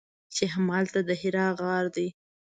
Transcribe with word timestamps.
چې 0.35 0.43
همدلته 0.53 0.99
د 1.07 1.09
حرا 1.21 1.47
غار 1.59 1.85
دی. 1.95 2.07